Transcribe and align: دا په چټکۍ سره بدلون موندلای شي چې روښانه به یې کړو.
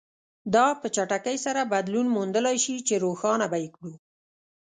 دا 0.55 0.65
په 0.81 0.87
چټکۍ 0.95 1.37
سره 1.45 1.61
بدلون 1.73 2.07
موندلای 2.15 2.57
شي 2.65 2.75
چې 2.87 2.93
روښانه 3.03 3.45
به 3.51 3.57
یې 3.63 3.69
کړو. 3.75 3.93